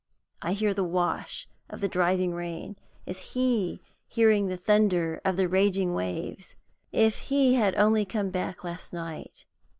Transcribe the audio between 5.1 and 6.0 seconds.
of the raging